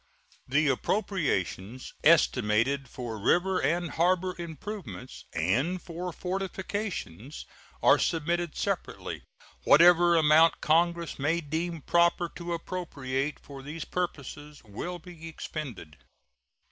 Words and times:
The 0.47 0.67
appropriations 0.67 1.93
estimated 2.03 2.89
for 2.89 3.19
river 3.19 3.59
and 3.61 3.91
harbor 3.91 4.33
improvements 4.39 5.25
and 5.31 5.79
for 5.79 6.11
fortifications 6.11 7.45
are 7.83 7.99
submitted 7.99 8.55
separately. 8.57 9.21
Whatever 9.63 10.15
amount 10.15 10.59
Congress 10.59 11.19
may 11.19 11.39
deem 11.39 11.81
proper 11.83 12.31
to 12.35 12.51
appropriate 12.53 13.39
for 13.39 13.61
these 13.61 13.85
purposes 13.85 14.63
will 14.63 14.97
be 14.97 15.27
expended. 15.27 15.97